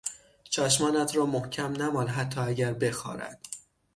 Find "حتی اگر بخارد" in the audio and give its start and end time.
2.07-3.39